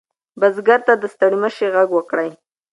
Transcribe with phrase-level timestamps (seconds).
[0.39, 2.29] بزګر ته د ستړي مشي غږ وکړئ.